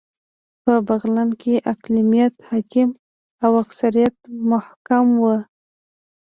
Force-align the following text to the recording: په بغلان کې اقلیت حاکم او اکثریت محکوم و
په 0.63 0.73
بغلان 0.87 1.29
کې 1.41 1.53
اقلیت 1.71 2.33
حاکم 2.49 2.89
او 3.45 3.51
اکثریت 3.63 4.15
محکوم 4.49 5.07
و 5.21 5.23